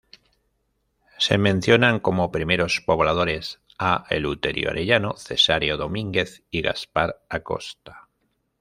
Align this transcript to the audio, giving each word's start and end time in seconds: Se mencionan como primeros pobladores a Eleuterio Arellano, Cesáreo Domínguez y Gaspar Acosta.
Se 1.19 1.37
mencionan 1.37 1.99
como 1.99 2.31
primeros 2.31 2.81
pobladores 2.83 3.61
a 3.77 4.05
Eleuterio 4.09 4.71
Arellano, 4.71 5.13
Cesáreo 5.15 5.77
Domínguez 5.77 6.41
y 6.49 6.63
Gaspar 6.63 7.21
Acosta. 7.29 8.09